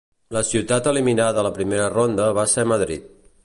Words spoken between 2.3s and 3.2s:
va ser Madrid.